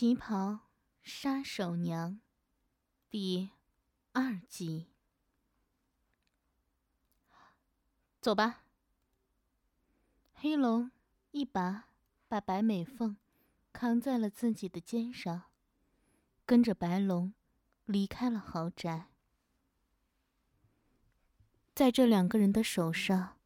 [0.00, 0.60] 旗袍
[1.02, 2.22] 杀手娘，
[3.10, 3.50] 第
[4.12, 4.86] 二集。
[8.18, 8.64] 走吧。
[10.32, 10.90] 黑龙
[11.32, 11.90] 一把
[12.28, 13.18] 把白美凤
[13.74, 15.50] 扛在了自己的肩上，
[16.46, 17.34] 跟着白龙
[17.84, 19.08] 离开了豪宅。
[21.74, 23.36] 在这两个人的手上，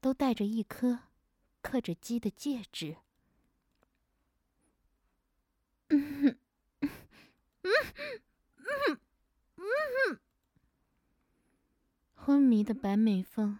[0.00, 1.04] 都戴着一颗
[1.62, 2.96] 刻着鸡的戒指。
[5.90, 6.38] 嗯
[6.80, 6.90] 嗯
[7.64, 8.20] 嗯哼
[8.58, 9.00] 嗯哼，
[9.56, 10.20] 嗯哼
[12.14, 13.58] 昏迷的白美凤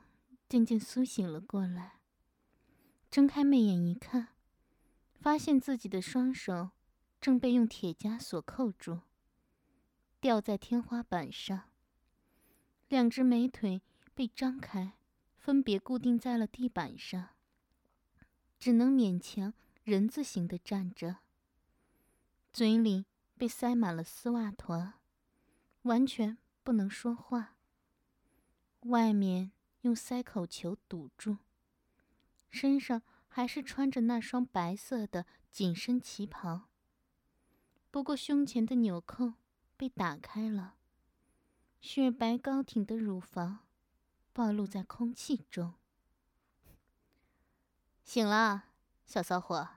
[0.49, 2.01] 渐渐苏醒了过来，
[3.11, 4.29] 睁开媚眼一看，
[5.15, 6.71] 发现自己的双手
[7.21, 9.01] 正被用铁枷锁扣住，
[10.21, 11.71] 吊在天花板上。
[12.89, 13.81] 两只美腿
[14.15, 14.93] 被张开，
[15.39, 17.31] 分别固定在了地板上，
[18.59, 21.17] 只能勉强人字形的站着。
[22.53, 23.07] 嘴里
[23.37, 24.95] 被塞满了丝袜团，
[25.83, 27.57] 完全不能说话。
[28.83, 31.39] 外面用塞口球堵住，
[32.51, 36.69] 身上还是穿着那双白色的紧身旗袍。
[37.91, 39.35] 不过胸前的纽扣
[39.77, 40.75] 被打开了，
[41.81, 43.61] 雪白高挺的乳房
[44.33, 45.75] 暴露在空气中。
[48.03, 48.65] 醒了，
[49.07, 49.69] 小骚货。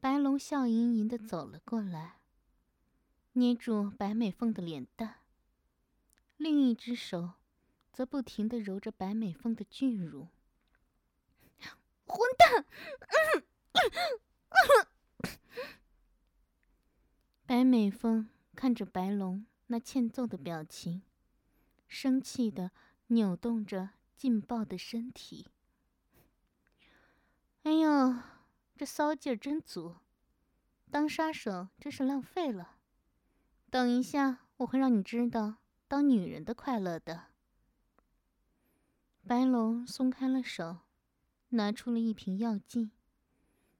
[0.00, 2.21] 白龙笑盈盈的走了过来，
[3.34, 5.20] 捏住白美凤的脸蛋，
[6.36, 7.32] 另一只手
[7.90, 10.28] 则不停的揉着白美凤的巨乳。
[12.06, 12.66] 混蛋！
[17.46, 21.02] 白美凤看着白龙那欠揍的表情，
[21.88, 22.70] 生气的
[23.06, 25.48] 扭动着劲爆的身体。
[27.62, 28.14] 哎呦！
[28.76, 29.96] 这骚劲儿真足，
[30.90, 32.76] 当杀手真是浪费了。
[33.72, 35.54] 等一下，我会让你知道
[35.88, 37.28] 当女人的快乐的。
[39.26, 40.80] 白龙松开了手，
[41.48, 42.90] 拿出了一瓶药剂，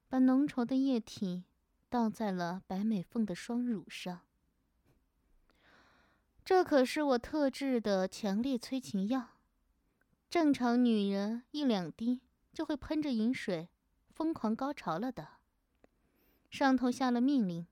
[0.08, 1.44] 把浓稠的液体
[1.90, 4.22] 倒在了白美凤的双乳上。
[6.42, 9.32] 这可是我特制的强烈催情药，
[10.30, 12.22] 正常女人一两滴
[12.54, 13.68] 就会喷着饮水。
[14.08, 15.28] 疯狂高潮了的，
[16.48, 17.66] 上头下了命令，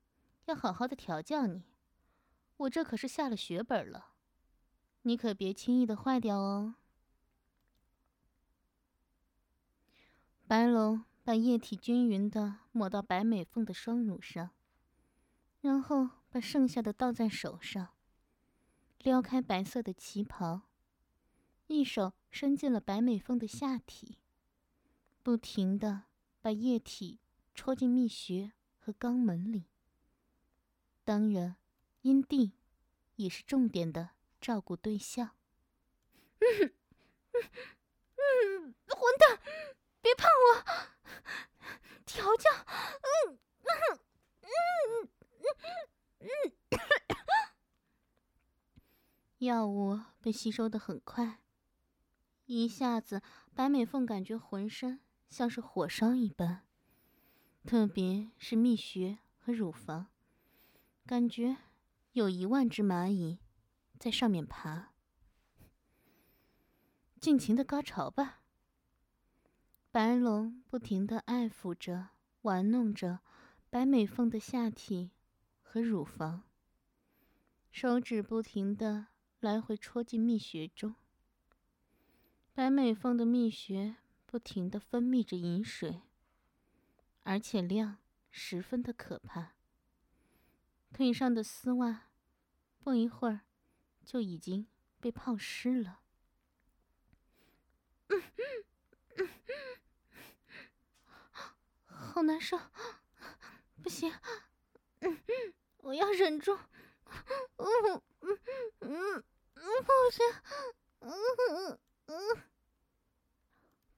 [0.45, 1.63] 要好好的调教你。
[2.61, 4.13] 我这可是下了血本了，
[5.03, 6.75] 你可别轻易的坏掉哦。
[10.47, 14.51] 白龙把液体均匀的抹到白美凤的双乳上，
[15.61, 17.89] 然后把剩下的倒在手上，
[18.99, 20.61] 撩开白色的旗袍，
[21.67, 24.17] 一手伸进了白美凤的下体，
[25.23, 26.03] 不停的。
[26.43, 27.19] 把液体
[27.53, 29.67] 戳进蜜穴和肛门里。
[31.03, 31.55] 当然，
[32.01, 32.53] 阴蒂
[33.15, 35.35] 也是重点的照顾对象。
[36.39, 36.73] 嗯
[37.33, 37.51] 嗯
[38.15, 39.39] 嗯，混蛋，
[40.01, 40.63] 别碰我！
[42.05, 42.49] 调教，
[43.27, 43.99] 嗯嗯
[44.41, 45.09] 嗯
[46.19, 46.53] 嗯嗯。
[49.39, 51.39] 药物被吸收的很快，
[52.45, 53.21] 一下子，
[53.55, 54.99] 白美凤感觉浑身。
[55.29, 56.65] 像是火烧一般，
[57.65, 60.07] 特别是蜜穴和乳房，
[61.05, 61.55] 感觉
[62.13, 63.39] 有一万只蚂蚁
[63.97, 64.93] 在上面爬。
[67.19, 68.41] 尽情的高潮吧！
[69.91, 72.09] 白龙不停的爱抚着、
[72.41, 73.19] 玩弄着
[73.69, 75.11] 白美凤的下体
[75.61, 76.43] 和乳房，
[77.71, 79.07] 手指不停的
[79.39, 80.95] 来回戳进蜜穴中。
[82.53, 83.97] 白美凤的蜜穴。
[84.23, 86.03] 不停的分泌着饮水，
[87.23, 87.97] 而且量
[88.29, 89.55] 十分的可怕。
[90.93, 92.09] 腿上的丝袜，
[92.79, 93.41] 不一会儿
[94.05, 94.67] 就已经
[94.99, 96.01] 被泡湿了。
[101.85, 102.59] 好难受，
[103.81, 104.13] 不行，
[105.77, 106.55] 我要忍住。
[106.55, 108.39] 嗯嗯
[108.81, 109.23] 嗯
[109.55, 110.25] 嗯，不行，
[110.99, 111.11] 嗯
[111.49, 112.43] 嗯嗯。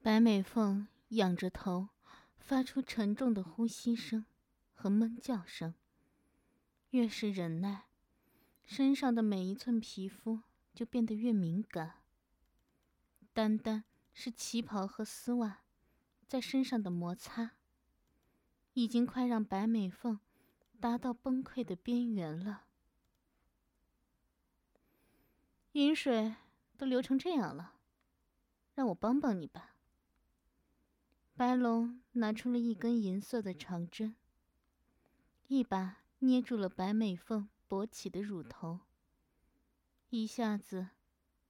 [0.02, 1.90] 白美凤仰着头，
[2.38, 4.26] 发出沉重的呼吸声
[4.74, 5.74] 和闷叫声。
[6.94, 7.86] 越是忍耐，
[8.64, 10.42] 身上的每一寸皮肤
[10.76, 12.04] 就变得越敏感。
[13.34, 15.64] 单单是旗袍和丝袜
[16.28, 17.54] 在身上的摩擦，
[18.74, 20.20] 已经快让白美凤
[20.80, 22.66] 达到崩溃的边缘了。
[25.72, 26.36] 饮水
[26.78, 27.74] 都流成这样了，
[28.76, 29.78] 让我帮帮你吧。
[31.36, 34.16] 白龙拿出了一根银色的长针，
[35.48, 38.80] 一把捏住了白美凤勃起的乳头，
[40.10, 40.88] 一下子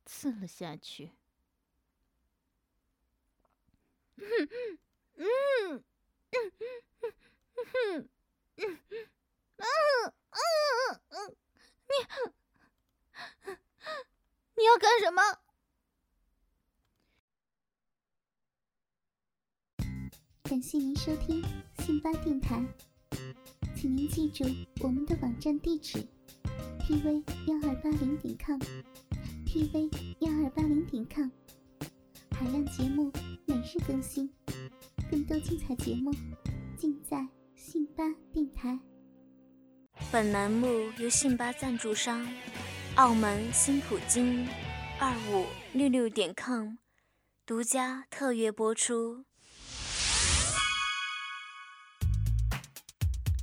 [0.04, 1.12] 刺了下去。
[4.16, 4.26] 你
[14.56, 15.22] 你要干什么？
[20.42, 21.44] 感谢您收听
[21.78, 22.66] 辛巴电台。
[23.84, 24.46] 请您记住
[24.80, 26.00] 我们的网站地址
[26.80, 31.28] ：tv 幺二八零点 com，tv 幺二八零点 com。
[32.32, 33.12] 海量节目
[33.44, 34.34] 每日更新，
[35.12, 36.14] 更多精彩节目
[36.78, 37.28] 尽在
[37.58, 38.80] 信巴电台。
[40.10, 40.66] 本栏目
[40.98, 42.26] 由信巴赞助商
[42.96, 44.48] 澳门新普京
[44.98, 45.46] 二五
[45.78, 46.76] 六六点 com
[47.46, 49.26] 独家特约播出。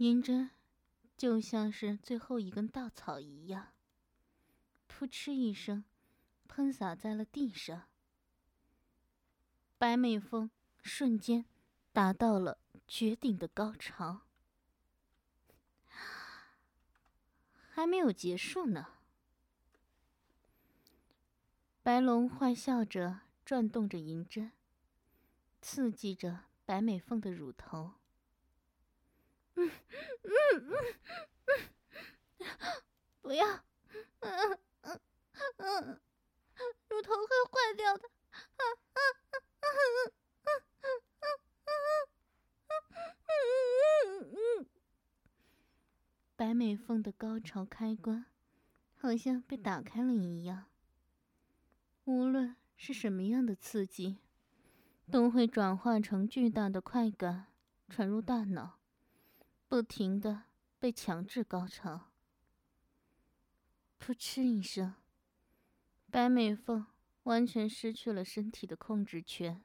[0.00, 0.48] 银针
[1.14, 3.74] 就像是最后一根稻草一样，
[4.88, 5.84] 噗嗤一声，
[6.48, 7.82] 喷洒在了地上。
[9.76, 10.50] 白美凤
[10.80, 11.44] 瞬间
[11.92, 12.56] 达到了
[12.88, 14.22] 绝顶的高潮，
[17.70, 18.94] 还没有结束呢。
[21.82, 24.52] 白龙坏笑着转动着银针，
[25.60, 27.99] 刺激着白美凤的乳头。
[33.20, 33.46] 不要，
[34.20, 35.00] 嗯嗯
[35.58, 36.00] 嗯，
[36.88, 38.64] 乳头会坏掉的，啊啊
[38.94, 38.98] 啊
[39.60, 39.68] 啊啊
[40.40, 40.48] 啊
[40.80, 40.82] 啊
[41.20, 41.24] 啊啊
[41.94, 41.96] 啊
[42.56, 42.60] 啊
[44.60, 44.64] 啊！
[46.36, 48.24] 白美凤的高潮开关
[48.96, 50.64] 好像被打开了一样，
[52.04, 54.16] 无论是什么样的刺激，
[55.10, 57.48] 都会转化成巨大的快感
[57.88, 58.79] 传入大脑。
[59.70, 60.42] 不停的
[60.80, 62.10] 被强制高潮，
[64.00, 64.96] 噗嗤一声，
[66.10, 66.86] 白美凤
[67.22, 69.62] 完全失去了身体的控制权，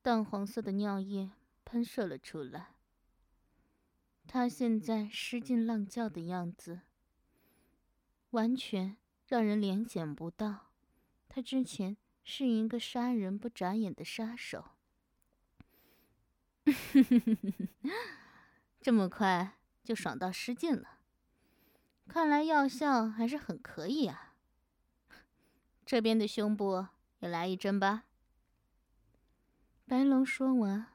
[0.00, 1.32] 淡黄色的尿液
[1.66, 2.76] 喷射了出来。
[4.26, 6.80] 她现在失禁浪叫的样子，
[8.30, 8.96] 完全
[9.26, 10.70] 让人联想不到，
[11.28, 14.70] 她之前是一个杀人不眨眼的杀手。
[18.84, 20.98] 这么快就爽到失禁了，
[22.06, 24.34] 看来药效还是很可以啊。
[25.86, 26.88] 这边的胸部
[27.20, 28.04] 也来一针吧。
[29.86, 30.88] 白龙说完，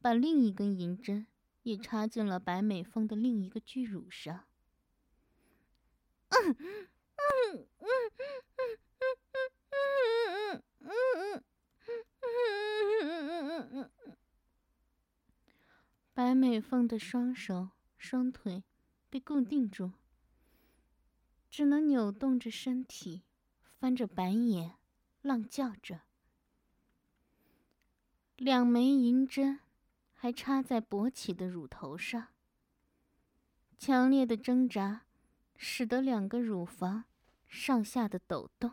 [0.00, 1.26] 把另一根银针
[1.64, 4.46] 也插进了白美凤的另一个巨乳上。
[16.14, 18.62] 白美凤的双手、双腿
[19.10, 19.90] 被固定住，
[21.50, 23.24] 只能扭动着身体，
[23.80, 24.76] 翻着白眼，
[25.22, 26.02] 浪叫着。
[28.36, 29.58] 两枚银针
[30.12, 32.28] 还插在勃起的乳头上，
[33.76, 35.06] 强烈的挣扎
[35.56, 37.06] 使得两个乳房
[37.48, 38.70] 上下的抖动，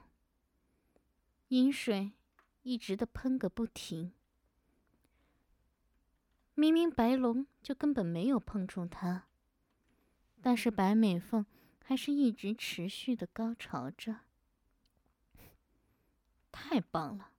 [1.47, 2.11] 银水
[2.61, 4.13] 一直的喷个不停。
[6.61, 9.23] 明明白龙就根本没有碰触她，
[10.43, 11.43] 但是白美凤
[11.83, 14.19] 还是一直持续的高潮着。
[16.51, 17.31] 太棒了，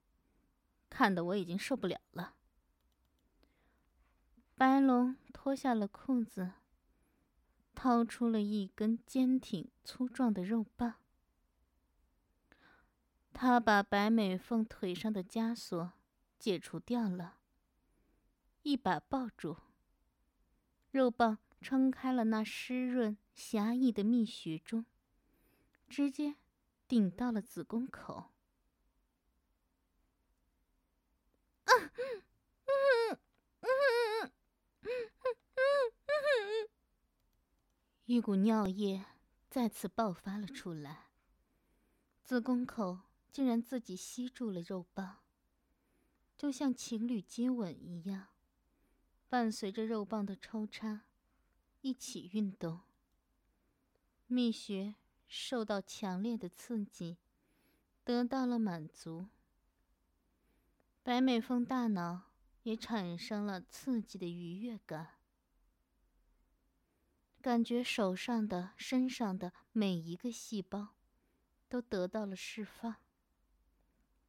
[0.89, 2.35] 看得我已经受不了了。
[4.55, 6.51] 白龙脱下了裤子，
[7.73, 10.95] 掏出了一根坚挺粗壮的肉棒，
[13.31, 15.93] 他把白美凤腿上的枷锁
[16.37, 17.37] 解除掉了。
[18.63, 19.57] 一把抱住，
[20.89, 24.85] 肉棒撑开了那湿润狭义的蜜穴中，
[25.89, 26.35] 直接
[26.87, 28.31] 顶到了子宫口。
[38.05, 39.05] 一股尿液
[39.49, 41.07] 再次爆发了出来，
[42.23, 42.99] 子宫口
[43.31, 45.17] 竟然自己吸住了肉棒，
[46.37, 48.27] 就像情侣接吻一样。
[49.33, 51.05] 伴随着肉棒的抽插，
[51.81, 52.81] 一起运动。
[54.27, 54.93] 蜜穴
[55.27, 57.17] 受到强烈的刺激，
[58.03, 59.29] 得到了满足。
[61.01, 62.29] 白美凤大脑
[62.61, 65.15] 也产生了刺激的愉悦感，
[67.41, 70.89] 感觉手上的、身上的每一个细胞
[71.67, 72.97] 都得到了释放，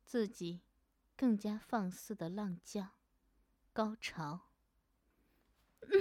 [0.03, 0.63] 自己
[1.15, 2.93] 更加放肆的浪叫，
[3.75, 4.49] 高潮。
[5.85, 5.93] 不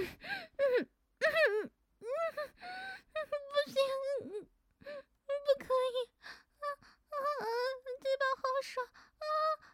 [3.70, 3.76] 行，
[4.80, 5.96] 不可以！
[6.58, 6.64] 啊
[7.10, 7.44] 啊啊！
[8.00, 9.24] 这把好爽啊！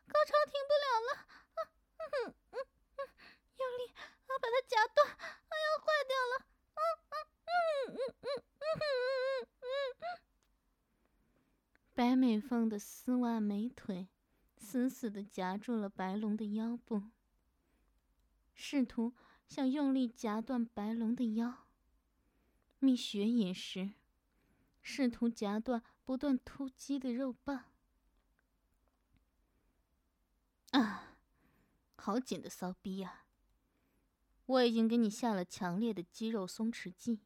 [0.07, 1.11] 高潮停不了了！
[1.55, 1.61] 啊
[1.99, 2.55] 嗯嗯
[2.97, 2.99] 嗯，
[3.59, 4.99] 用力啊，把它夹断！
[5.09, 5.17] 啊，
[5.51, 6.35] 要坏掉了！
[6.75, 7.15] 啊啊
[7.47, 7.51] 嗯
[7.95, 8.27] 嗯嗯
[8.61, 8.73] 嗯
[9.61, 9.67] 嗯
[10.01, 10.05] 嗯！
[11.95, 14.09] 白美凤的丝袜美腿
[14.57, 17.03] 死死的夹住了白龙的腰部，
[18.55, 19.15] 试图
[19.51, 21.67] 想用力夹断白龙的腰。
[22.79, 23.95] 蜜雪也是，
[24.81, 27.65] 试图夹断不断突击的肉棒。
[30.71, 31.17] 啊，
[31.97, 33.25] 好紧的骚逼呀！
[34.47, 37.19] 我已经给你下了强烈的肌肉松弛剂，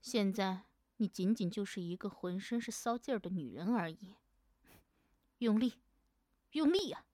[0.00, 0.66] 现在
[0.98, 4.14] 你仅仅就是一个浑身是骚劲儿的女人而已。
[5.38, 5.74] 用力，
[6.52, 7.04] 用力呀！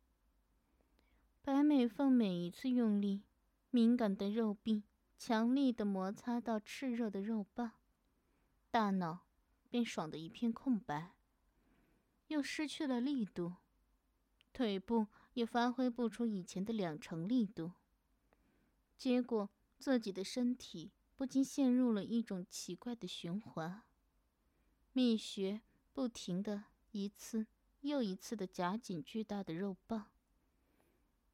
[1.41, 3.23] 白美凤每一次用力，
[3.77, 4.85] 敏感的肉壁。
[5.19, 7.73] 强力的摩擦到炽热的肉棒，
[8.71, 9.27] 大脑
[9.69, 11.15] 便爽得一片空白，
[12.29, 13.57] 又失去了力度，
[14.55, 17.73] 腿部也发挥不出以前的两成力度。
[18.97, 23.83] 结果自己的身体不禁陷入了一种奇怪的循环，
[24.95, 25.61] 蜜穴
[25.93, 27.47] 不停的一次
[27.83, 30.07] 又一次的夹紧巨大的肉棒，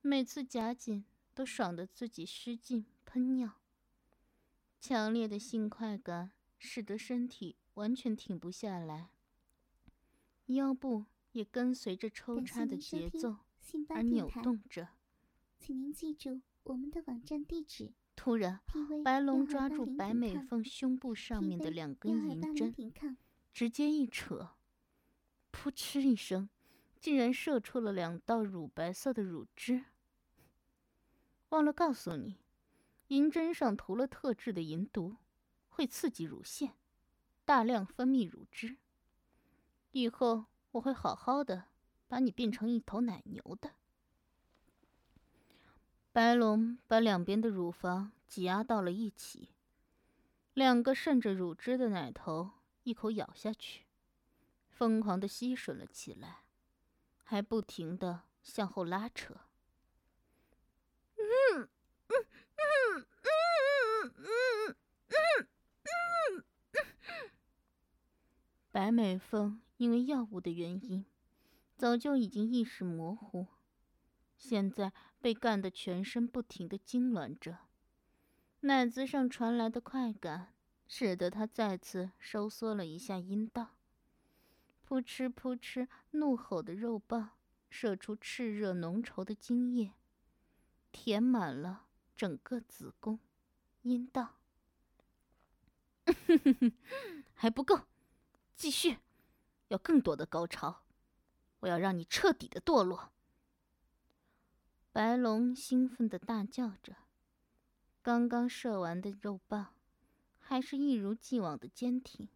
[0.01, 3.53] 每次夹紧都爽得自己失禁喷尿。
[4.81, 9.11] 强烈的性快感使得身体完全停不下来，
[10.47, 13.37] 腰部也跟随着抽插的节奏
[13.89, 14.89] 而扭动着。
[15.59, 17.93] 请您记住我们的网站地址。
[18.15, 18.61] 突然，
[19.03, 23.17] 白龙抓住白美凤胸部上面的两根银针，
[23.53, 24.51] 直接一扯，
[25.51, 26.49] 噗嗤一声，
[27.01, 29.85] 竟然射出了两道乳白色的乳汁。
[31.53, 32.39] 忘了告诉你。
[33.09, 35.17] 银针上涂了特制的银毒，
[35.69, 36.73] 会刺激乳腺，
[37.45, 38.79] 大量分泌乳汁。
[39.91, 41.65] 以后我会好好的
[42.09, 43.73] 把你变成一头奶牛的。
[46.11, 49.51] 白龙把两边的乳房挤压到了一起，
[50.55, 53.85] 两个渗着乳汁的奶头一口咬下去，
[54.71, 56.45] 疯狂的吸吮了起来，
[57.23, 59.35] 还不停的向后拉扯。
[61.19, 61.69] 嗯。
[62.09, 64.77] 嗯嗯嗯嗯
[65.39, 66.45] 嗯
[68.83, 71.07] 白美凤因为药物的原因，
[71.77, 73.47] 早就已经意识模糊，
[74.37, 77.59] 现在被干得全身不停的痉挛着，
[78.63, 80.53] 奶子上传来的快感，
[80.89, 83.77] 使得她再次收缩了一下阴道，
[84.83, 87.31] 扑哧扑哧，怒吼的肉棒
[87.71, 89.93] 射出炽热浓稠的精液，
[90.91, 91.87] 填满了。
[92.17, 93.21] 整个子宫、
[93.83, 94.39] 阴道，
[97.33, 97.83] 还不够，
[98.55, 98.99] 继续，
[99.69, 100.85] 要更多的高潮，
[101.61, 103.13] 我要让你彻底的堕落。
[104.93, 106.97] 白龙兴奋的大叫着，
[108.03, 109.75] 刚刚射完的肉棒，
[110.39, 112.29] 还是一如既往的坚挺，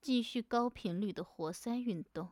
[0.00, 2.30] 继续高频率的活塞运动。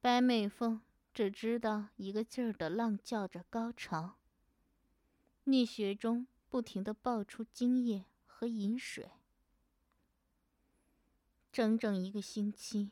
[0.00, 0.80] 白美凤
[1.12, 4.18] 只知道一个劲儿的浪叫着高潮。
[5.46, 9.10] 溺血中不停的爆出精液和饮水，
[11.52, 12.90] 整整一个星期，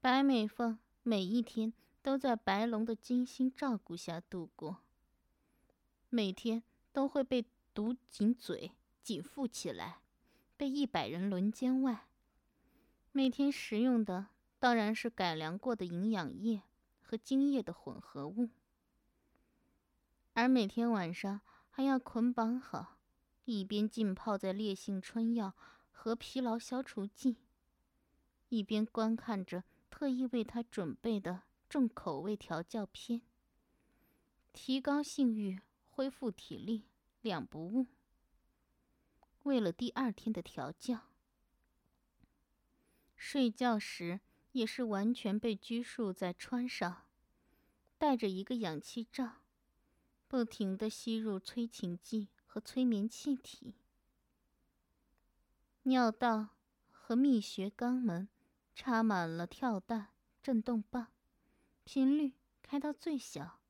[0.00, 1.72] 白美凤每一天
[2.02, 4.78] 都在白龙的精心照顾下度过。
[6.08, 8.72] 每天都会被堵紧嘴、
[9.02, 10.00] 紧缚起来，
[10.56, 12.06] 被一百人轮奸外，
[13.12, 16.62] 每天食用的当然是改良过的营养液
[17.00, 18.50] 和精液的混合物，
[20.34, 21.40] 而每天晚上。
[21.72, 22.98] 还要捆绑好，
[23.44, 25.54] 一边浸泡在烈性春药
[25.92, 27.36] 和疲劳消除剂，
[28.50, 33.22] 一边观看着特意为他准备的重口味调教片，
[34.52, 36.84] 提高性欲、恢复体力
[37.22, 37.86] 两不误。
[39.44, 41.08] 为了第二天的调教，
[43.16, 44.20] 睡觉时
[44.52, 47.04] 也是完全被拘束在穿上，
[47.98, 49.36] 带着一个氧气罩。
[50.26, 53.74] 不停的吸入催情剂和催眠气体，
[55.82, 56.50] 尿道
[56.92, 58.28] 和泌穴肛门
[58.74, 60.08] 插满了跳蛋
[60.42, 61.08] 震动棒，
[61.84, 63.60] 频率开到最小，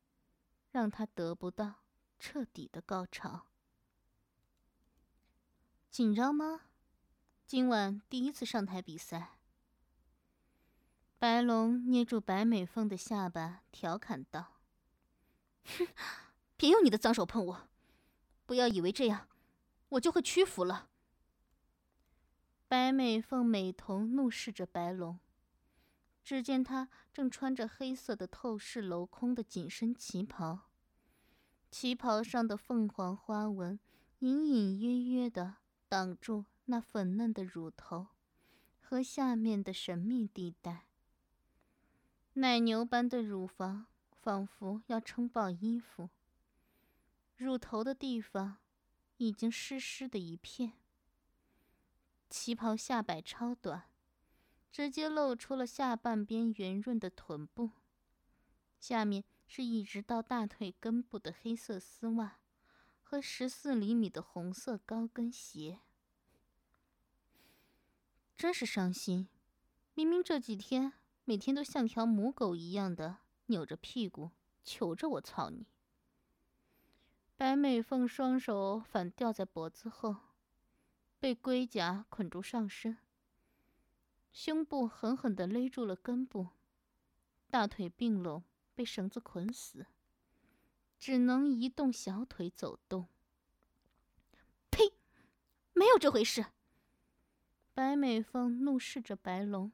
[0.70, 1.82] 让他得不到
[2.18, 3.46] 彻底的高潮。
[5.90, 6.60] 紧张吗？
[7.46, 9.38] 今晚第一次上台比赛。
[11.18, 14.60] 白龙捏住白美凤的下巴，调侃道
[15.66, 15.88] ：“哼，
[16.56, 17.68] 别用你的脏手碰我！
[18.46, 19.28] 不要以为这样，
[19.90, 20.89] 我就会屈服了。”
[22.70, 25.18] 白美凤美瞳怒视着白龙，
[26.22, 30.70] 只见他正穿着黑色的透视镂空的紧身旗袍，
[31.68, 33.80] 旗袍上的凤凰花纹
[34.20, 35.56] 隐隐约约的
[35.88, 38.06] 挡住那粉嫩的乳头
[38.80, 40.86] 和下面的神秘地带。
[42.34, 46.08] 奶牛般的乳房仿佛要撑爆衣服，
[47.36, 48.58] 乳头的地方
[49.16, 50.74] 已经湿湿的一片。
[52.30, 53.90] 旗袍下摆超短，
[54.70, 57.72] 直接露出了下半边圆润的臀部，
[58.78, 62.38] 下面是一直到大腿根部的黑色丝袜
[63.02, 65.80] 和十四厘米的红色高跟鞋。
[68.36, 69.28] 真是伤心，
[69.94, 70.94] 明明这几天。
[71.24, 74.30] 每天都像条母狗一样的扭着屁股
[74.64, 75.66] 求着我操你。
[77.36, 80.16] 白美凤双手反吊在脖子后，
[81.20, 82.96] 被龟甲捆住上身，
[84.32, 86.48] 胸部狠狠地勒住了根部，
[87.50, 88.42] 大腿并拢
[88.74, 89.86] 被绳子捆死，
[90.98, 93.06] 只能移动小腿走动。
[94.70, 94.94] 呸！
[95.74, 96.46] 没有这回事！
[97.74, 99.70] 白美凤怒视着白龙。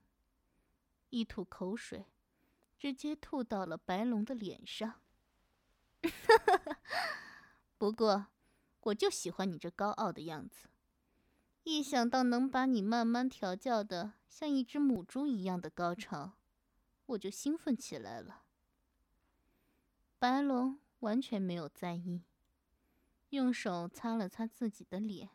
[1.11, 2.07] 一吐口水，
[2.77, 5.01] 直接吐到了白龙的脸上。
[7.79, 8.27] 不过，
[8.81, 10.69] 我就喜欢你这高傲的样子。
[11.69, 16.35] 一想到能把你慢慢调教的像一只母猪一样的高潮，
[17.07, 18.45] 我就兴奋起来了。
[20.17, 22.23] 白龙完全没有在意，
[23.31, 25.31] 用手擦了擦自己的脸，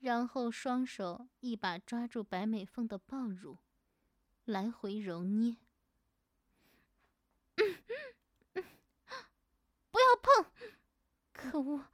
[0.00, 3.58] 然后双手一把抓住白美凤的抱乳。
[4.44, 5.56] 来回揉捏，
[7.54, 7.62] 不
[10.00, 10.50] 要碰！
[11.32, 11.86] 可恶，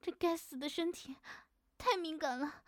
[0.00, 1.16] 这该死的身体
[1.82, 2.62] 太敏感了。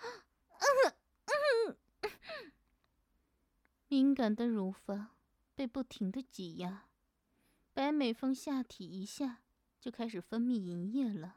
[3.86, 5.10] 敏感的乳房
[5.54, 6.88] 被不停的挤压，
[7.72, 9.44] 白美凤下体一下
[9.80, 11.36] 就开始分泌银液了，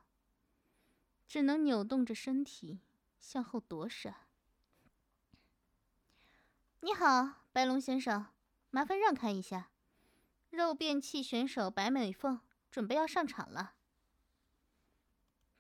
[1.28, 2.82] 只能扭动着身体
[3.20, 4.28] 向后躲闪。
[6.80, 7.44] 你好。
[7.52, 8.28] 白龙先生，
[8.72, 9.72] 麻烦让开一下，
[10.52, 13.76] 肉便器选手白美凤准备要上场了。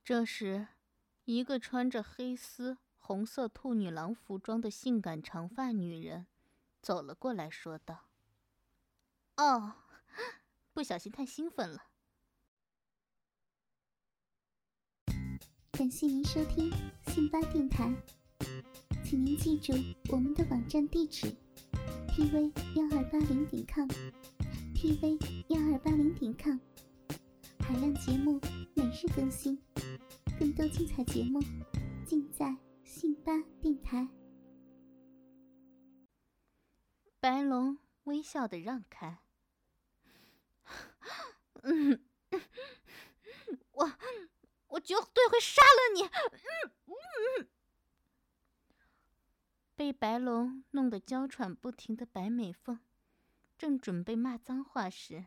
[0.04, 0.68] 这时，
[1.28, 6.26] 一个穿着黑丝红色兔女郎服装的性感长发女人
[6.82, 8.06] 走了过来，说道
[9.36, 9.74] ：“哦，
[10.72, 11.88] 不小心太兴奋了。”
[15.78, 16.72] 感谢您收听
[17.08, 17.94] 信巴电台，
[19.04, 19.74] 请您记住
[20.10, 21.36] 我们的网站地址。
[22.08, 26.58] tv 幺二八零点 com，tv 幺二八零点 com，
[27.60, 28.40] 海量节目
[28.74, 29.62] 每日更新，
[30.40, 31.42] 更多精彩节目
[32.06, 34.08] 尽在信吧电台。
[37.20, 39.24] 白龙微笑的让开，
[41.64, 42.06] 嗯，
[43.72, 43.92] 我
[44.68, 46.94] 我绝对会杀了你，嗯
[47.40, 47.50] 嗯。
[49.76, 52.80] 被白龙弄得娇喘不停的白美凤，
[53.58, 55.26] 正准备骂脏话时，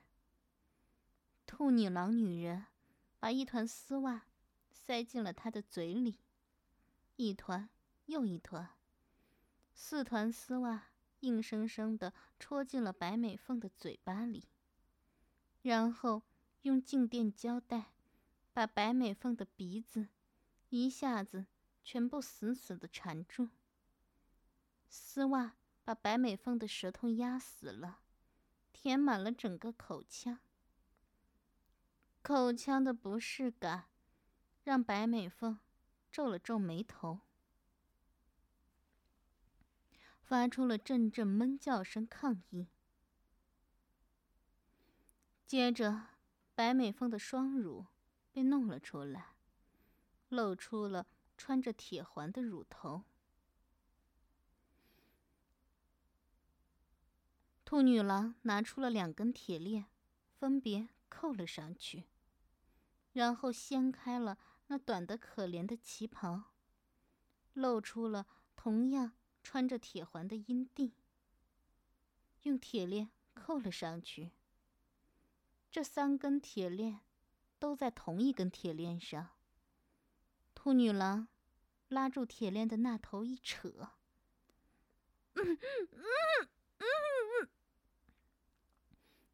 [1.46, 2.66] 兔女郎女人
[3.18, 4.26] 把一团丝袜
[4.82, 6.18] 塞进了她的嘴里，
[7.16, 7.68] 一团
[8.06, 8.70] 又一团，
[9.72, 10.88] 四团丝袜
[11.20, 14.48] 硬生生的戳进了白美凤的嘴巴里，
[15.62, 16.22] 然后
[16.62, 17.92] 用静电胶带
[18.52, 20.08] 把白美凤的鼻子
[20.70, 21.46] 一下子
[21.84, 23.50] 全部死死的缠住。
[24.88, 28.00] 丝袜把白美凤的舌头压死了，
[28.72, 30.40] 填满了整个口腔。
[32.22, 33.89] 口腔的不适感
[34.62, 35.58] 让白美凤
[36.12, 37.20] 皱了皱眉头，
[40.22, 42.68] 发出了阵阵闷叫声抗议。
[45.46, 46.08] 接着，
[46.54, 47.86] 白美凤的双乳
[48.30, 49.34] 被弄了出来，
[50.28, 53.04] 露出了穿着铁环的乳头。
[57.64, 59.86] 兔女郎拿出了两根铁链，
[60.38, 62.04] 分别扣了上去，
[63.12, 64.38] 然后掀开了
[64.72, 66.52] 那短得可怜的旗袍，
[67.54, 70.94] 露出了同样穿着铁环的阴蒂，
[72.42, 74.30] 用铁链扣了上去。
[75.72, 77.00] 这三根铁链
[77.58, 79.30] 都在同一根铁链上。
[80.54, 81.26] 兔女郎
[81.88, 83.90] 拉住铁链的那头一扯，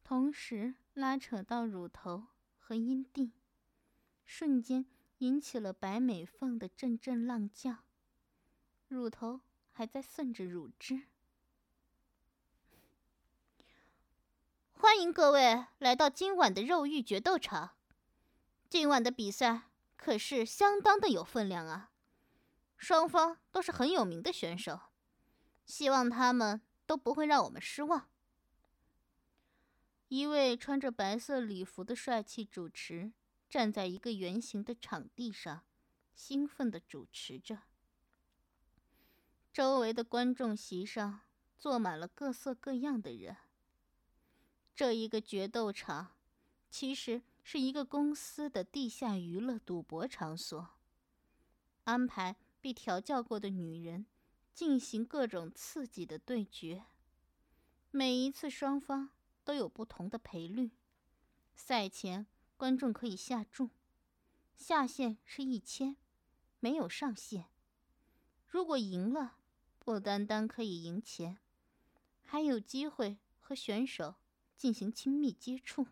[0.03, 2.25] 同时拉扯到乳头
[2.57, 3.33] 和阴蒂，
[4.25, 4.83] 瞬间
[5.19, 7.77] 引起了白美凤的阵阵浪叫，
[8.87, 11.07] 乳头还在渗着乳汁。
[14.73, 17.75] 欢迎各位来到今晚的肉欲决斗场。
[18.69, 21.89] 今晚的比赛可是相当的有分量啊，
[22.77, 24.79] 双方都是很有名的选手，
[25.65, 28.07] 希望他们都不会让我们失望。
[30.09, 33.11] 一位穿着白色礼服的帅气主持
[33.49, 35.63] 站在一个圆形的场地上，
[36.13, 37.63] 兴奋地主持着。
[39.53, 41.21] 周围的观众席上
[41.57, 43.37] 坐满了各色各样的人。
[44.75, 46.15] 这一个决斗场，
[46.69, 50.69] 其实是一个公司的地下娱乐赌博场所，
[51.85, 54.05] 安排被调教过的女人
[54.53, 56.83] 进行各种刺激的对决。
[57.89, 59.09] 每一次双方
[59.43, 60.71] 都有不同的赔率。
[61.55, 63.69] 赛前观众可以下注，
[64.57, 65.95] 下限是一千，
[66.59, 67.45] 没有上限。
[68.47, 69.37] 如果赢了，
[69.79, 71.37] 不单单可以赢钱，
[72.25, 74.15] 还有机会和选手。
[74.57, 75.85] 进行亲密接触。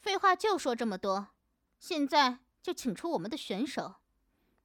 [0.00, 1.30] 废话就说这么多，
[1.80, 3.96] 现在就请出我们的选手。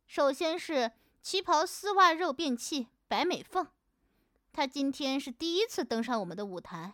[0.05, 0.91] 首先是
[1.23, 3.67] 旗袍丝袜肉便器白美凤，
[4.51, 6.93] 她今天是第一次登上我们的舞台，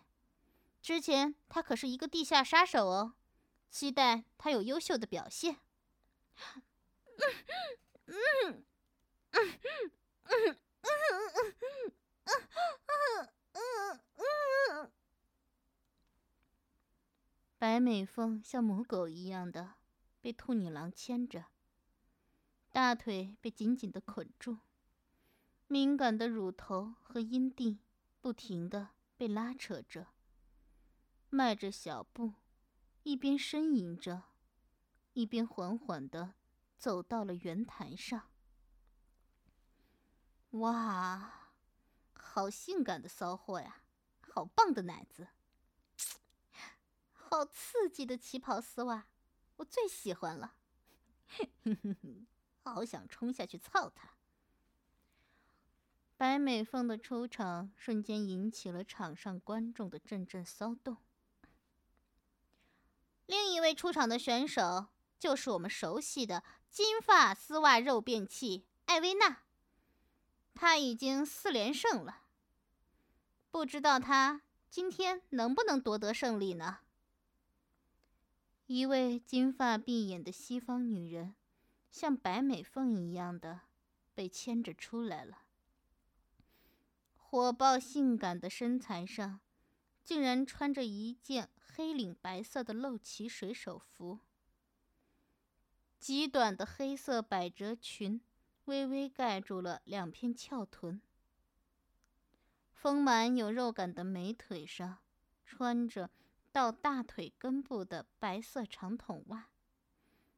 [0.81, 3.13] 之前他可是一个地下杀手哦，
[3.69, 5.59] 期待他有优秀的表现。
[17.57, 19.73] 白美凤像母狗一样的
[20.21, 21.47] 被兔女郎牵着，
[22.71, 24.59] 大腿被紧紧的捆住，
[25.67, 27.79] 敏感的乳头和阴蒂
[28.21, 30.07] 不停的被拉扯着，
[31.31, 32.33] 迈着小步，
[33.03, 34.23] 一边呻吟着，
[35.13, 36.33] 一边缓缓的
[36.77, 38.29] 走到了圆台上。
[40.51, 41.51] 哇，
[42.13, 43.83] 好性感的骚货呀，
[44.21, 45.27] 好棒的奶子！
[47.13, 49.05] 好刺激的旗袍丝袜，
[49.57, 50.55] 我最喜欢了。
[52.63, 54.15] 好想冲下去操他！
[56.17, 60.97] 白美凤的出场瞬间引起了场上观众的阵阵骚动。
[63.59, 64.87] 另一位出场的选手
[65.19, 69.39] 就是我们熟悉的金发丝袜肉便器艾薇娜，
[70.55, 72.21] 她已经四连胜了，
[73.51, 76.79] 不知道她今天能不能夺得胜利呢？
[78.67, 81.35] 一位金发碧眼的西方女人，
[81.91, 83.59] 像白美凤一样的
[84.15, 85.39] 被牵着出来了。
[87.17, 89.41] 火爆性感的身材上，
[90.05, 94.19] 竟然穿着一件黑领白色的露脐水手服，
[95.97, 98.19] 极短的黑色百褶裙
[98.65, 101.01] 微微盖住了两片翘臀，
[102.73, 104.97] 丰满有肉感的美腿上
[105.45, 106.09] 穿着。
[106.51, 109.49] 到大腿根部的白色长筒袜，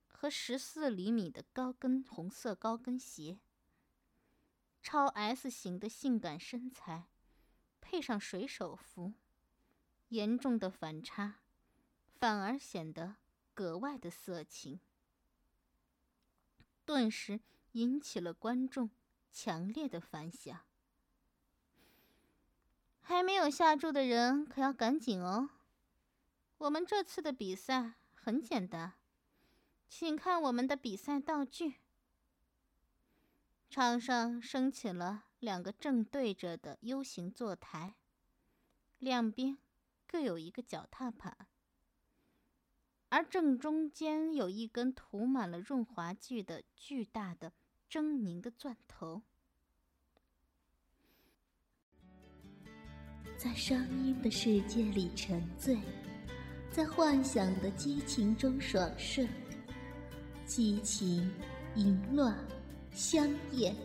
[0.05, 3.39] 和十四厘米的高跟红色高跟鞋，
[4.83, 7.07] 超 S 型的性感身材，
[7.79, 9.13] 配上水手服，
[10.11, 11.35] 严重的反差，
[12.19, 13.15] 反而显得
[13.53, 14.81] 格外的色情，
[16.83, 17.39] 顿时
[17.71, 18.89] 引起了观众
[19.31, 20.59] 强烈的反响。
[22.99, 25.49] 还没有下注的人可要赶紧哦！
[26.57, 28.95] 我们这次的比赛很简单，
[29.87, 31.75] 请看我们的比赛道具。
[33.69, 37.95] 场上升起了两个正对着的 U 型坐台，
[38.99, 39.57] 两边
[40.11, 41.47] 各有一个脚踏板，
[43.07, 47.53] 而正中间有一根涂满了润滑剂的巨大的
[47.89, 49.21] 狰狞的钻头。
[53.37, 55.79] 在声音的世界里沉醉。
[56.69, 59.27] 在幻想的激情中爽顺，
[60.45, 61.29] 激情、
[61.75, 62.33] 淫乱、
[62.91, 63.75] 香艳、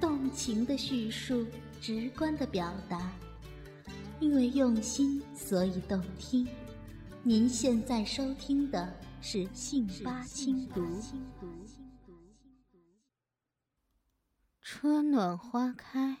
[0.00, 1.46] 动情的叙述，
[1.78, 3.12] 直观的表达，
[4.22, 6.46] 因为用心，所以动听。
[7.24, 10.80] 您现在收听的是《信八轻读》。
[14.60, 16.18] 春暖花开，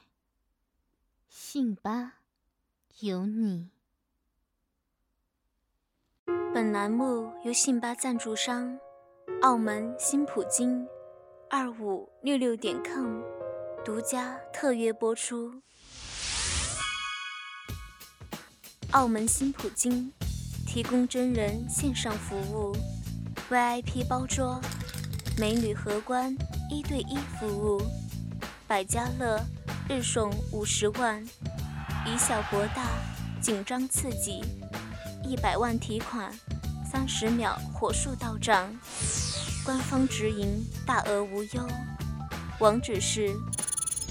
[1.28, 2.14] 信吧，
[2.98, 3.70] 有你。
[6.52, 8.76] 本栏目由信吧赞助商
[9.42, 10.84] 澳门新普京
[11.48, 13.22] 二五六六点 com
[13.84, 15.62] 独家特约播出。
[18.92, 20.12] 澳门新普京
[20.66, 22.76] 提供真人线上服务
[23.50, 24.60] ，VIP 包桌，
[25.38, 26.36] 美女荷官
[26.70, 27.80] 一对一服务。
[28.66, 29.42] 百家乐
[29.88, 31.24] 日送五十万，
[32.06, 32.84] 以小博大，
[33.40, 34.44] 紧张刺激，
[35.24, 36.30] 一百万提款，
[36.84, 38.68] 三十秒火速到账，
[39.64, 41.66] 官方直营，大额无忧。
[42.60, 43.34] 网址是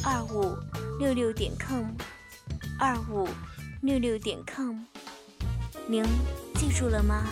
[0.04, 0.58] 二五
[1.00, 1.86] 六六点 com，
[2.80, 3.28] 二五
[3.82, 4.76] 六六点 com，
[5.88, 6.04] 您
[6.54, 7.26] 记住了吗？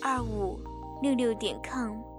[0.00, 0.58] 二五
[1.02, 2.17] 六六点 com。